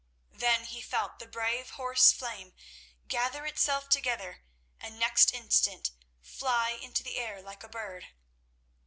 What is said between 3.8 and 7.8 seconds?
together and next instant fly into the air like a